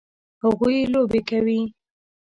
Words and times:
هغوی 0.43 0.77
لوبې 0.93 1.19
کوي 1.29 1.61